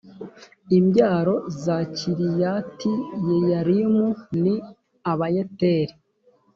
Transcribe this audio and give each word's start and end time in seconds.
imbyaro 0.77 1.35
za 1.63 1.77
kiriyatiyeyarimu 1.95 4.07
ni 4.43 4.55
abayeteri 5.11 5.93